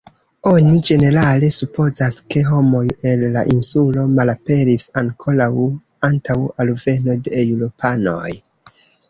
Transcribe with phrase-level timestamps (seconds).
[0.51, 5.51] Oni ĝenerale supozas, ke homoj el la insulo malaperis ankoraŭ
[6.11, 8.35] antaŭ alveno de Eŭropanoj.